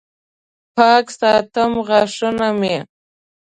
پاک 0.75 1.05
ساتم 1.19 1.71
غاښونه 1.87 2.47
مې 2.59 2.77